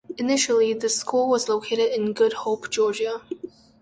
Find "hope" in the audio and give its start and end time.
2.33-2.71